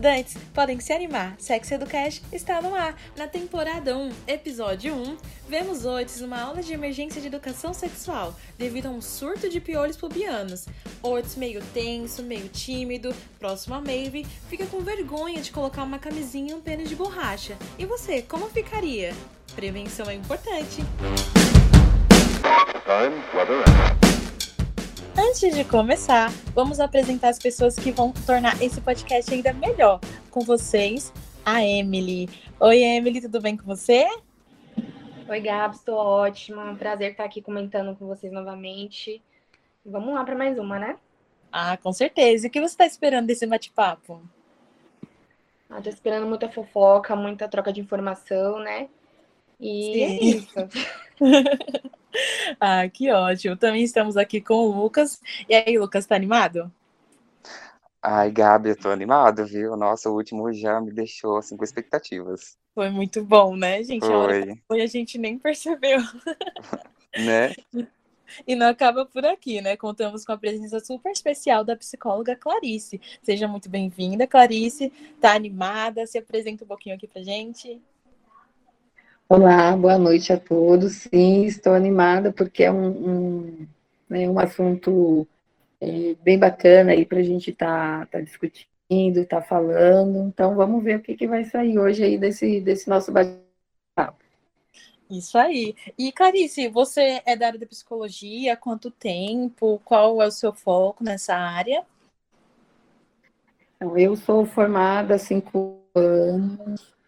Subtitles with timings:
[0.00, 1.34] estudantes podem se animar.
[1.38, 2.96] Sex Educast está no ar.
[3.14, 5.16] Na temporada 1, episódio 1,
[5.46, 9.98] vemos Otis numa aula de emergência de educação sexual devido a um surto de piolhos
[9.98, 10.66] pubianos.
[11.02, 16.52] Otis meio tenso, meio tímido, próximo a Maeve, fica com vergonha de colocar uma camisinha
[16.52, 17.54] e um pênis de borracha.
[17.78, 19.12] E você, como ficaria?
[19.54, 20.82] Prevenção é importante.
[22.86, 23.99] Time, weather,
[25.18, 30.00] Antes de começar, vamos apresentar as pessoas que vão tornar esse podcast ainda melhor.
[30.30, 31.12] Com vocês,
[31.44, 32.28] a Emily.
[32.60, 34.06] Oi, Emily, tudo bem com você?
[35.28, 36.74] Oi, Gabs, estou ótima.
[36.76, 39.22] Prazer estar aqui comentando com vocês novamente.
[39.84, 40.96] Vamos lá para mais uma, né?
[41.52, 42.46] Ah, com certeza.
[42.46, 44.22] E o que você está esperando desse bate-papo?
[45.68, 48.88] Ah, tô esperando muita fofoca, muita troca de informação, né?
[49.60, 50.02] E Sim.
[50.02, 50.54] é isso.
[52.60, 53.56] ah, que ótimo.
[53.56, 55.20] Também estamos aqui com o Lucas.
[55.48, 56.70] E aí, Lucas, tá animado?
[58.02, 59.76] Ai, Gabi, eu tô animado, viu?
[59.76, 62.56] Nossa, o último já me deixou assim com expectativas.
[62.74, 64.06] Foi muito bom, né, gente?
[64.06, 64.52] Foi.
[64.52, 66.00] A foi, a gente nem percebeu.
[67.16, 67.54] né?
[68.46, 69.76] E não acaba por aqui, né?
[69.76, 73.00] Contamos com a presença super especial da psicóloga Clarice.
[73.22, 74.92] Seja muito bem-vinda, Clarice.
[75.20, 76.06] Tá animada?
[76.06, 77.82] Se apresenta um pouquinho aqui pra gente.
[79.32, 81.02] Olá, boa noite a todos.
[81.02, 83.68] Sim, estou animada porque é um, um,
[84.08, 85.24] né, um assunto
[85.80, 90.26] é, bem bacana aí para a gente estar tá, tá discutindo, tá falando.
[90.26, 94.18] Então, vamos ver o que, que vai sair hoje aí desse, desse nosso bate-papo.
[95.08, 95.76] Isso aí.
[95.96, 98.54] E, Clarice, você é da área da psicologia?
[98.54, 99.80] Há quanto tempo?
[99.84, 101.84] Qual é o seu foco nessa área?
[103.76, 106.98] Então, eu sou formada há cinco anos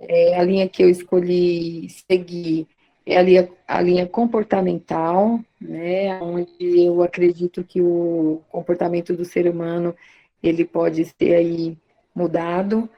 [0.00, 2.66] é, a linha que eu escolhi seguir
[3.06, 9.48] é a linha, a linha comportamental, né, onde eu acredito que o comportamento do ser
[9.48, 9.94] humano
[10.42, 11.76] ele pode ser aí
[12.14, 12.88] mudado.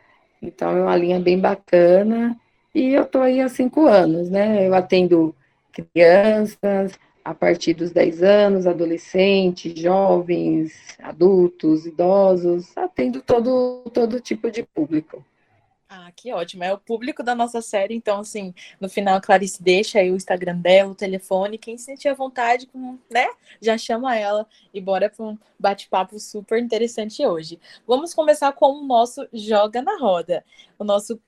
[0.41, 2.38] Então é uma linha bem bacana
[2.74, 4.66] e eu estou aí há cinco anos, né?
[4.66, 5.34] Eu atendo
[5.72, 6.92] crianças
[7.24, 15.24] a partir dos 10 anos, adolescentes, jovens, adultos, idosos, atendo todo, todo tipo de público.
[15.94, 16.64] Ah, que ótimo.
[16.64, 20.56] É o público da nossa série, então, assim, no final, Clarice deixa aí o Instagram
[20.56, 21.58] dela, o telefone.
[21.58, 22.66] Quem sentir a vontade,
[23.10, 23.28] né?
[23.60, 27.60] Já chama ela e bora para um bate-papo super interessante hoje.
[27.86, 30.42] Vamos começar com o nosso Joga na Roda.
[30.78, 31.20] O nosso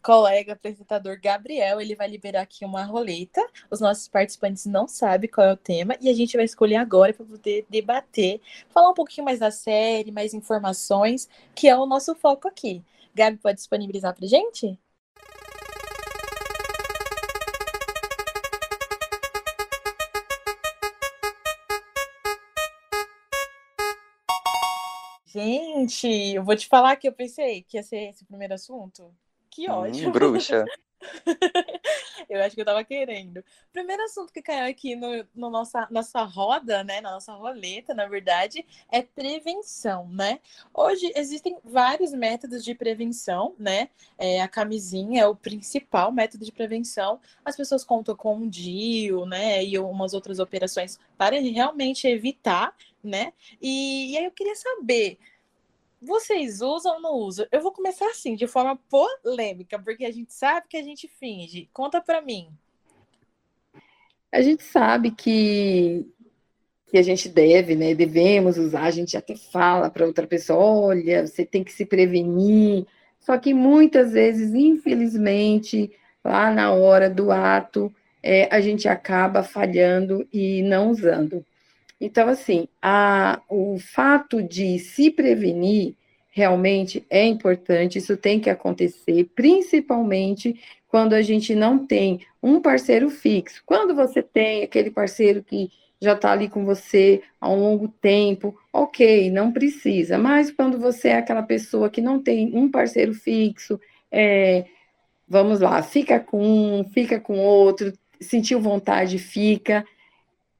[0.00, 3.44] colega apresentador Gabriel, ele vai liberar aqui uma roleta.
[3.68, 7.12] Os nossos participantes não sabem qual é o tema e a gente vai escolher agora
[7.12, 12.14] para poder debater, falar um pouquinho mais da série, mais informações, que é o nosso
[12.14, 12.84] foco aqui.
[13.14, 14.78] Gabi pode disponibilizar para gente?
[25.26, 29.14] Gente, eu vou te falar que eu pensei que ia ser esse primeiro assunto.
[29.50, 30.08] Que ódio.
[30.08, 30.64] Hum, bruxa.
[32.32, 33.44] eu acho que eu tava querendo.
[33.72, 37.00] Primeiro assunto que caiu aqui no, no nossa, nossa roda, né?
[37.00, 40.40] Na nossa roleta, na verdade, é prevenção, né?
[40.72, 43.88] Hoje existem vários métodos de prevenção, né?
[44.16, 47.20] É, a camisinha é o principal método de prevenção.
[47.44, 49.64] As pessoas contam com um DIU, né?
[49.64, 53.32] E umas outras operações para realmente evitar, né?
[53.60, 55.18] E, e aí eu queria saber
[56.02, 57.46] vocês usam ou não usam?
[57.52, 61.68] Eu vou começar assim, de forma polêmica, porque a gente sabe que a gente finge.
[61.72, 62.48] Conta para mim.
[64.32, 66.04] A gente sabe que,
[66.88, 67.94] que a gente deve, né?
[67.94, 72.84] Devemos usar, a gente até fala para outra pessoa: olha, você tem que se prevenir.
[73.20, 75.92] Só que muitas vezes, infelizmente,
[76.24, 81.44] lá na hora do ato, é, a gente acaba falhando e não usando.
[82.02, 85.94] Então, assim, a, o fato de se prevenir
[86.32, 93.08] realmente é importante, isso tem que acontecer, principalmente quando a gente não tem um parceiro
[93.08, 93.62] fixo.
[93.64, 95.70] Quando você tem aquele parceiro que
[96.00, 100.18] já está ali com você há um longo tempo, ok, não precisa.
[100.18, 104.64] Mas quando você é aquela pessoa que não tem um parceiro fixo, é,
[105.28, 109.84] vamos lá, fica com um, fica com outro, sentiu vontade, fica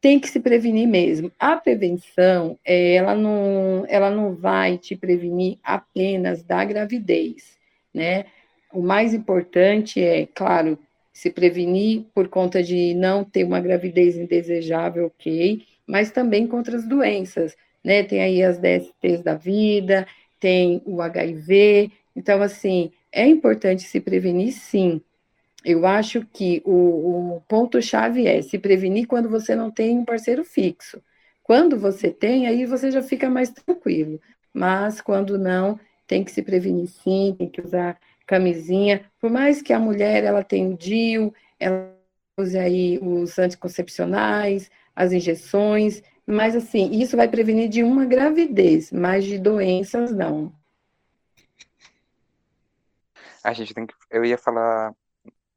[0.02, 1.30] tem que se prevenir mesmo.
[1.38, 7.56] A prevenção, é, ela não, ela não vai te prevenir apenas da gravidez,
[7.94, 8.26] né?
[8.72, 10.76] O mais importante é, claro,
[11.12, 16.84] se prevenir por conta de não ter uma gravidez indesejável, ok, mas também contra as
[16.84, 18.02] doenças, né?
[18.02, 20.04] Tem aí as DSTs da vida,
[20.40, 25.00] tem o HIV, então, assim, é importante se prevenir, sim,
[25.64, 30.44] eu acho que o, o ponto-chave é se prevenir quando você não tem um parceiro
[30.44, 31.02] fixo.
[31.42, 34.20] Quando você tem, aí você já fica mais tranquilo.
[34.52, 39.72] Mas quando não, tem que se prevenir sim, tem que usar camisinha, por mais que
[39.72, 41.94] a mulher ela tenha o DIU, ela
[42.38, 49.24] use aí os anticoncepcionais, as injeções, mas assim, isso vai prevenir de uma gravidez, mas
[49.24, 50.52] de doenças não.
[53.42, 53.94] A gente tem que.
[54.10, 54.94] Eu ia falar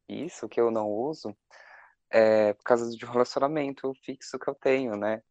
[0.07, 1.36] isso que eu não uso
[2.10, 5.22] é, por causa de um relacionamento fixo que eu tenho, né?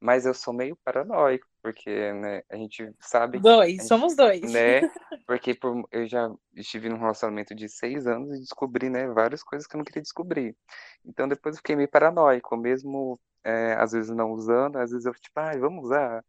[0.00, 3.40] Mas eu sou meio paranoico, porque né, a gente sabe.
[3.40, 4.40] Dois, gente, somos dois.
[4.52, 4.80] Né?
[5.26, 9.66] Porque por, eu já estive num relacionamento de seis anos e descobri né, várias coisas
[9.66, 10.56] que eu não queria descobrir.
[11.04, 15.12] Então depois eu fiquei meio paranoico, mesmo é, às vezes não usando, às vezes eu
[15.12, 16.24] tipo, ah, vamos usar.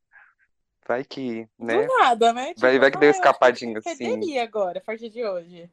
[0.86, 1.84] Vai que, né?
[1.84, 2.48] Do nada, né?
[2.48, 4.38] Tipo, vai, vai que deu escapadinha assim.
[4.40, 5.72] agora, a partir de hoje.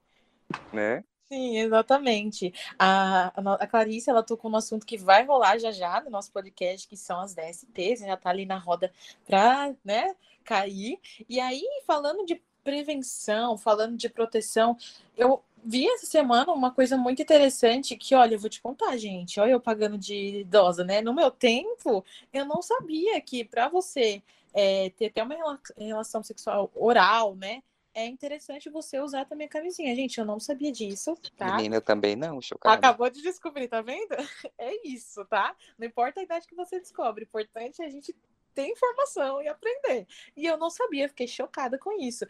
[0.73, 1.03] Né?
[1.29, 2.53] Sim, exatamente.
[2.79, 6.87] A, a Clarice, ela tocou no assunto que vai rolar já já no nosso podcast,
[6.87, 8.93] que são as DSTs, já tá ali na roda
[9.27, 10.15] para, né,
[10.45, 11.01] cair.
[11.29, 14.77] E aí, falando de prevenção, falando de proteção,
[15.17, 19.41] eu vi essa semana uma coisa muito interessante que, olha, eu vou te contar, gente,
[19.41, 21.01] olha eu pagando de idosa, né?
[21.01, 24.23] No meu tempo, eu não sabia que para você
[24.55, 27.63] é, ter até uma relação sexual oral, né?
[27.97, 29.95] É interessante você usar também a camisinha.
[29.97, 31.57] Gente, eu não sabia disso, tá?
[31.57, 32.77] Menina, eu também não, chocada.
[32.77, 34.15] Acabou de descobrir, tá vendo?
[34.59, 35.57] É isso, tá?
[35.79, 38.15] Não importa a idade que você descobre, o importante é a gente
[38.55, 40.07] ter informação e aprender.
[40.37, 42.27] E eu não sabia, fiquei chocada com isso.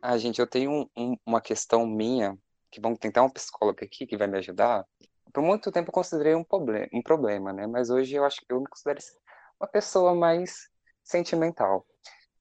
[0.00, 2.38] Ah, gente, eu tenho um, um, uma questão minha,
[2.70, 4.86] que vamos tentar um psicólogo aqui que vai me ajudar.
[5.32, 6.44] Por muito tempo eu considerei um,
[6.92, 7.66] um problema, né?
[7.66, 9.00] Mas hoje eu acho que eu me considero
[9.58, 10.68] uma pessoa mais
[11.02, 11.84] sentimental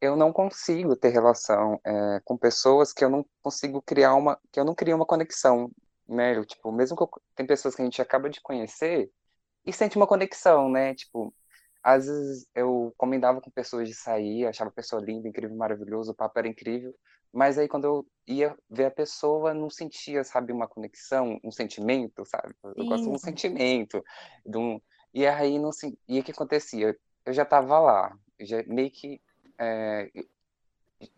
[0.04, 4.60] eu não consigo ter relação é, com pessoas que eu não consigo criar uma, que
[4.60, 5.72] eu não crio uma conexão,
[6.06, 6.36] né?
[6.36, 9.10] Eu, tipo, mesmo que eu, tem pessoas que a gente acaba de conhecer
[9.66, 10.94] e sente uma conexão, né?
[10.94, 11.34] Tipo,
[11.82, 16.16] às vezes eu combinava com pessoas de sair, achava a pessoa linda, incrível, maravilhoso, o
[16.16, 16.94] papo era incrível,
[17.32, 22.26] mas aí quando eu ia ver a pessoa, não sentia, sabe, uma conexão, um sentimento,
[22.26, 22.54] sabe?
[22.62, 22.90] Eu Sim.
[22.90, 24.04] gosto de um sentimento,
[24.46, 24.82] de um...
[25.14, 25.70] e aí não
[26.10, 26.94] e o que acontecia?
[27.26, 29.22] Eu já estava lá, já meio que
[29.64, 30.12] é,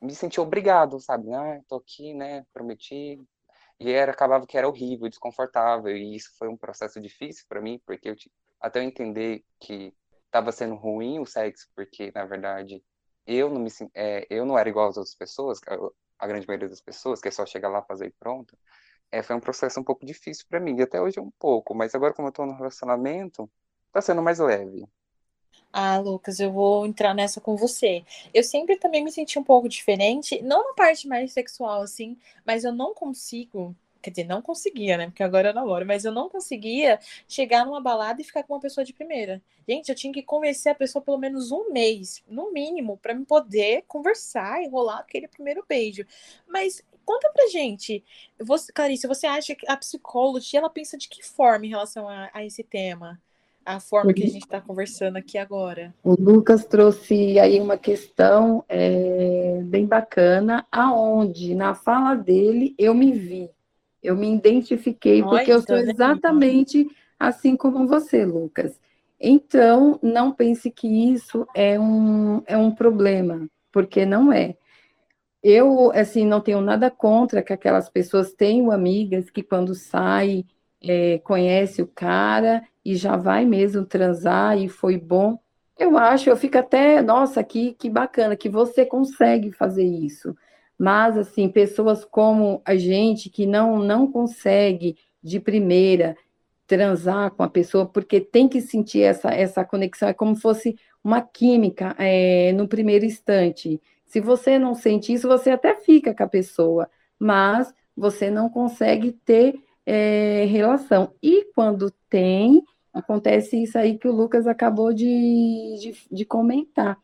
[0.01, 1.33] me senti obrigado, sabe?
[1.33, 2.45] Ah, tô aqui, né?
[2.53, 3.19] Prometi.
[3.79, 5.95] E era, acabava que era horrível, desconfortável.
[5.95, 8.15] E isso foi um processo difícil para mim, porque eu,
[8.59, 9.93] até eu entender que
[10.25, 12.83] estava sendo ruim o sexo, porque, na verdade,
[13.25, 15.59] eu não, me, é, eu não era igual às outras pessoas,
[16.19, 18.57] a grande maioria das pessoas, que é só chegar lá, fazer e pronto.
[19.11, 21.73] É, foi um processo um pouco difícil para mim, e até hoje é um pouco,
[21.75, 23.49] mas agora como eu tô no relacionamento,
[23.91, 24.85] tá sendo mais leve.
[25.77, 28.05] Ah, Lucas, eu vou entrar nessa com você.
[28.33, 32.63] Eu sempre também me senti um pouco diferente, não na parte mais sexual, assim, mas
[32.63, 33.75] eu não consigo.
[34.01, 35.07] Quer dizer, não conseguia, né?
[35.07, 38.59] Porque agora eu namoro, mas eu não conseguia chegar numa balada e ficar com uma
[38.61, 39.41] pessoa de primeira.
[39.67, 43.25] Gente, eu tinha que convencer a pessoa pelo menos um mês, no mínimo, para me
[43.25, 46.05] poder conversar e rolar aquele primeiro beijo.
[46.47, 48.01] Mas conta pra gente,
[48.39, 52.29] você, Clarice, você acha que a psicóloga, ela pensa de que forma em relação a,
[52.33, 53.19] a esse tema?
[53.65, 55.93] A forma que a gente está conversando aqui agora.
[56.03, 63.11] O Lucas trouxe aí uma questão é, bem bacana, aonde na fala dele eu me
[63.11, 63.49] vi,
[64.03, 66.87] eu me identifiquei, porque eu sou exatamente
[67.19, 68.79] assim como você, Lucas.
[69.19, 74.55] Então, não pense que isso é um, é um problema, porque não é.
[75.41, 80.45] Eu, assim, não tenho nada contra que aquelas pessoas tenham amigas que quando saem
[80.85, 85.39] é, conhece o cara e já vai mesmo transar e foi bom.
[85.77, 90.35] Eu acho, eu fico até, nossa, que, que bacana que você consegue fazer isso.
[90.77, 96.15] Mas, assim, pessoas como a gente que não, não consegue de primeira
[96.67, 100.77] transar com a pessoa, porque tem que sentir essa, essa conexão, é como se fosse
[101.03, 103.81] uma química é, no primeiro instante.
[104.05, 106.89] Se você não sente isso, você até fica com a pessoa,
[107.19, 111.11] mas você não consegue ter é, relação.
[111.21, 112.63] E quando tem,
[112.93, 115.05] acontece isso aí que o Lucas acabou de,
[115.79, 116.97] de, de, comentar,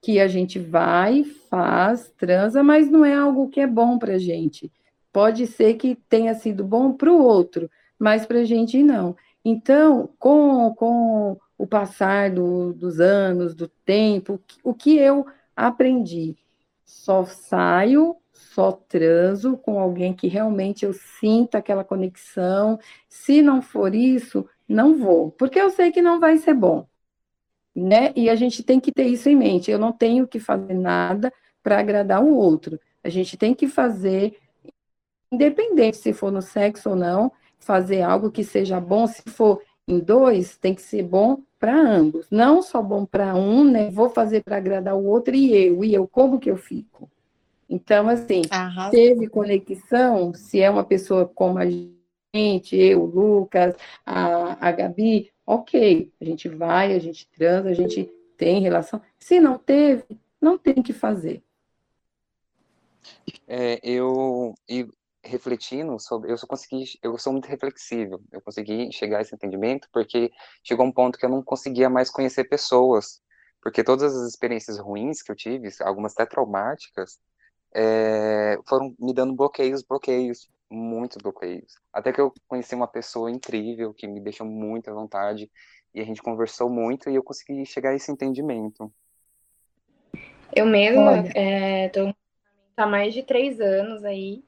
[0.00, 4.70] que a gente vai, faz, transa, mas não é algo que é bom para gente.
[5.12, 9.16] Pode ser que tenha sido bom para o outro, mas para a gente não.
[9.44, 16.36] Então, com, com o passar do, dos anos, do tempo, o que eu aprendi?
[16.84, 18.16] Só saio
[18.52, 22.78] só transo com alguém que realmente eu sinta aquela conexão.
[23.08, 26.86] Se não for isso, não vou, porque eu sei que não vai ser bom.
[27.74, 28.12] Né?
[28.14, 29.70] E a gente tem que ter isso em mente.
[29.70, 31.32] Eu não tenho que fazer nada
[31.62, 32.78] para agradar o outro.
[33.02, 34.38] A gente tem que fazer,
[35.32, 39.06] independente se for no sexo ou não, fazer algo que seja bom.
[39.06, 42.30] Se for em dois, tem que ser bom para ambos.
[42.30, 43.90] Não só bom para um, né?
[43.90, 45.84] Vou fazer para agradar o outro e eu.
[45.84, 47.10] E eu, como que eu fico?
[47.68, 48.90] Então, assim, Arrasa.
[48.90, 55.32] teve conexão, se é uma pessoa como a gente, eu, o Lucas, a, a Gabi,
[55.46, 59.00] ok, a gente vai, a gente transa, a gente tem relação.
[59.18, 60.04] Se não teve,
[60.40, 61.42] não tem que fazer.
[63.46, 64.86] É, eu, e
[65.22, 69.88] refletindo sobre, eu só consegui, eu sou muito reflexível, eu consegui chegar a esse entendimento
[69.92, 70.30] porque
[70.62, 73.22] chegou um ponto que eu não conseguia mais conhecer pessoas,
[73.62, 77.18] porque todas as experiências ruins que eu tive, algumas até traumáticas,
[77.74, 81.76] é, foram me dando bloqueios, bloqueios, muitos bloqueios.
[81.92, 85.50] Até que eu conheci uma pessoa incrível que me deixou muito à vontade
[85.94, 88.92] e a gente conversou muito e eu consegui chegar a esse entendimento.
[90.54, 91.24] Eu mesma
[91.86, 92.14] estou
[92.76, 94.42] há mais de três anos aí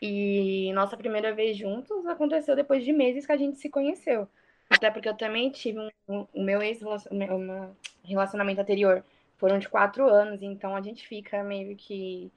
[0.00, 4.28] e nossa primeira vez juntos aconteceu depois de meses que a gente se conheceu.
[4.70, 9.02] Até porque eu também tive um, o meu ex-relacionamento anterior
[9.38, 12.30] foram de quatro anos, então a gente fica meio que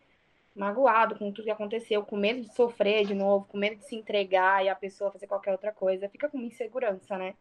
[0.55, 3.95] magoado com tudo que aconteceu, com medo de sofrer de novo, com medo de se
[3.95, 7.35] entregar e a pessoa fazer qualquer outra coisa, fica com insegurança, né?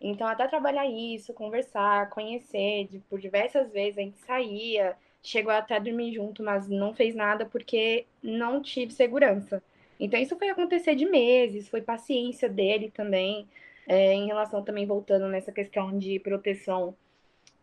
[0.00, 5.76] Então, até trabalhar isso, conversar, conhecer, de, por diversas vezes a gente saía, chegou até
[5.76, 9.62] a dormir junto, mas não fez nada porque não tive segurança.
[9.98, 13.48] Então, isso foi acontecer de meses, foi paciência dele também,
[13.88, 16.94] é, em relação também voltando nessa questão de proteção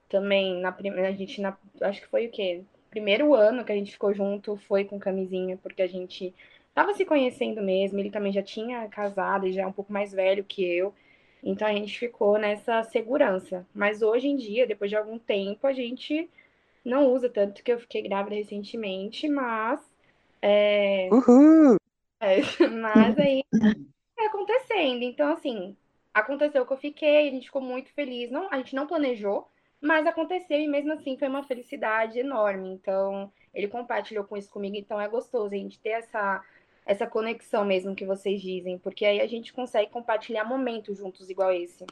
[0.10, 0.70] também na
[1.08, 2.64] a gente na, acho que foi o quê?
[2.96, 6.34] Primeiro ano que a gente ficou junto foi com camisinha, porque a gente
[6.74, 10.14] tava se conhecendo mesmo, ele também já tinha casado e já é um pouco mais
[10.14, 10.94] velho que eu.
[11.44, 13.68] Então a gente ficou nessa segurança.
[13.75, 16.30] Mas hoje em dia, depois de algum tempo, a gente
[16.86, 19.82] não usa tanto que eu fiquei grávida recentemente, mas
[20.42, 21.75] é, Uhul!
[22.22, 22.38] é,
[22.72, 23.44] mas aí
[24.18, 25.04] é acontecendo.
[25.04, 25.75] Então assim,
[26.14, 28.32] aconteceu que eu fiquei, a gente ficou muito feliz.
[28.32, 29.50] Não, a gente não planejou,
[29.82, 32.70] mas aconteceu e mesmo assim foi uma felicidade enorme.
[32.70, 36.44] Então, ele compartilhou com isso comigo, então é gostoso a gente ter essa
[36.86, 41.51] essa conexão mesmo que vocês dizem, porque aí a gente consegue compartilhar momentos juntos igual
[41.51, 41.84] esse.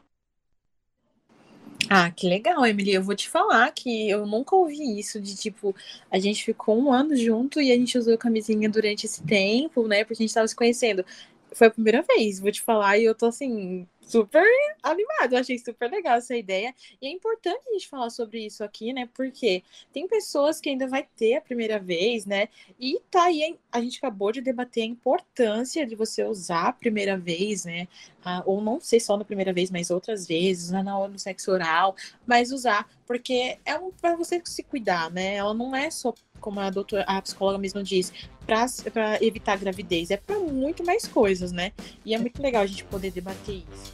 [1.89, 2.93] Ah, que legal, Emily.
[2.93, 5.75] Eu vou te falar que eu nunca ouvi isso de tipo,
[6.09, 10.03] a gente ficou um ano junto e a gente usou camisinha durante esse tempo, né?
[10.03, 11.05] Porque a gente tava se conhecendo.
[11.53, 14.45] Foi a primeira vez, vou te falar, e eu tô assim, super
[14.81, 15.33] animado.
[15.33, 16.73] Eu achei super legal essa ideia.
[17.01, 19.09] E é importante a gente falar sobre isso aqui, né?
[19.13, 22.49] Porque tem pessoas que ainda vai ter a primeira vez, né?
[22.79, 27.17] E tá aí, a gente acabou de debater a importância de você usar a primeira
[27.17, 27.87] vez, né?
[28.23, 30.81] Ah, ou não ser só na primeira vez, mas outras vezes, né?
[30.83, 35.35] na hora do sexo oral, mas usar, porque é um para você se cuidar, né?
[35.35, 38.11] Ela não é só como a doutora, a psicóloga mesma diz,
[38.45, 41.71] para evitar gravidez, é para muito mais coisas, né?
[42.05, 43.93] E é muito legal a gente poder debater isso.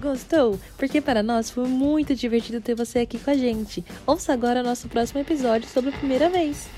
[0.00, 0.58] Gostou?
[0.76, 3.84] Porque para nós foi muito divertido ter você aqui com a gente.
[4.06, 6.68] Ouça agora nosso próximo episódio sobre a primeira vez.